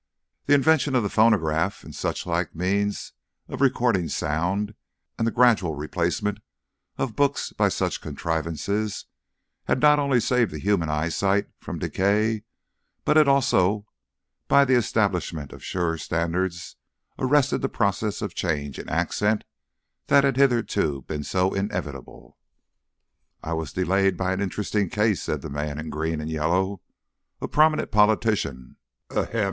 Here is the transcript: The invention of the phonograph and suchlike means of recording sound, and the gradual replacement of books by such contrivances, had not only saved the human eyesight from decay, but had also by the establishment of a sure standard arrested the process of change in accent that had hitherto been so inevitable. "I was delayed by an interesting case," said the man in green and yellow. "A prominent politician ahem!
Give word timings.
The 0.47 0.55
invention 0.55 0.95
of 0.95 1.03
the 1.03 1.11
phonograph 1.11 1.83
and 1.83 1.93
suchlike 1.93 2.55
means 2.55 3.13
of 3.47 3.61
recording 3.61 4.07
sound, 4.09 4.73
and 5.19 5.27
the 5.27 5.31
gradual 5.31 5.75
replacement 5.75 6.39
of 6.97 7.15
books 7.15 7.53
by 7.53 7.69
such 7.69 8.01
contrivances, 8.01 9.05
had 9.65 9.79
not 9.79 9.99
only 9.99 10.19
saved 10.19 10.49
the 10.51 10.57
human 10.57 10.89
eyesight 10.89 11.49
from 11.59 11.77
decay, 11.77 12.41
but 13.05 13.15
had 13.15 13.27
also 13.27 13.85
by 14.47 14.65
the 14.65 14.73
establishment 14.73 15.53
of 15.53 15.59
a 15.61 15.63
sure 15.63 15.99
standard 15.99 16.51
arrested 17.19 17.61
the 17.61 17.69
process 17.69 18.23
of 18.23 18.33
change 18.33 18.79
in 18.79 18.89
accent 18.89 19.43
that 20.07 20.23
had 20.23 20.35
hitherto 20.35 21.03
been 21.03 21.23
so 21.23 21.53
inevitable. 21.53 22.39
"I 23.43 23.53
was 23.53 23.71
delayed 23.71 24.17
by 24.17 24.33
an 24.33 24.41
interesting 24.41 24.89
case," 24.89 25.21
said 25.21 25.43
the 25.43 25.49
man 25.51 25.77
in 25.77 25.91
green 25.91 26.19
and 26.19 26.31
yellow. 26.31 26.81
"A 27.39 27.47
prominent 27.47 27.91
politician 27.91 28.77
ahem! 29.11 29.39